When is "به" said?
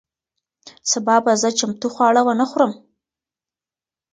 1.25-1.31